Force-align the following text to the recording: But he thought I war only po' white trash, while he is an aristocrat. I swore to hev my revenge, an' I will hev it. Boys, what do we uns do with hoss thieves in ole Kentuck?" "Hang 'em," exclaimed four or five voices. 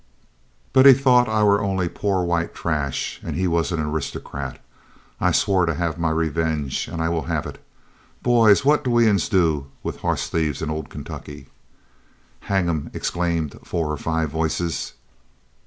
But 0.73 0.87
he 0.87 0.93
thought 0.95 1.29
I 1.29 1.43
war 1.43 1.61
only 1.61 1.87
po' 1.87 2.23
white 2.23 2.55
trash, 2.55 3.19
while 3.21 3.33
he 3.35 3.45
is 3.45 3.71
an 3.71 3.79
aristocrat. 3.81 4.59
I 5.19 5.31
swore 5.31 5.67
to 5.67 5.75
hev 5.75 5.99
my 5.99 6.09
revenge, 6.09 6.89
an' 6.89 6.99
I 7.01 7.09
will 7.09 7.21
hev 7.25 7.45
it. 7.45 7.63
Boys, 8.23 8.65
what 8.65 8.83
do 8.83 8.89
we 8.89 9.07
uns 9.07 9.29
do 9.29 9.67
with 9.83 9.97
hoss 9.99 10.27
thieves 10.27 10.63
in 10.63 10.71
ole 10.71 10.81
Kentuck?" 10.85 11.27
"Hang 12.39 12.67
'em," 12.67 12.89
exclaimed 12.95 13.59
four 13.63 13.91
or 13.91 13.97
five 13.97 14.31
voices. 14.31 14.93